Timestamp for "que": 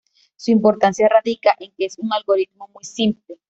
1.77-1.85